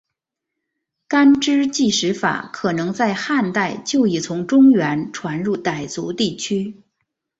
[1.07, 6.81] 干支纪时法可能在汉代就已从中原传入傣族地区。